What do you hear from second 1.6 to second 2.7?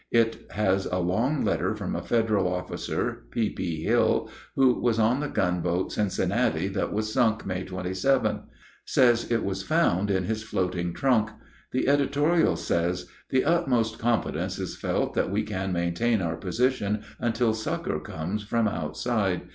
from a Federal